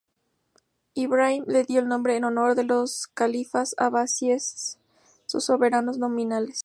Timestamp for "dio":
1.63-1.79